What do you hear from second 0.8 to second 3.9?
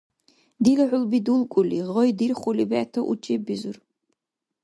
хӀулби дулкӀули, гъай дирхули бегӀта у чеббизур.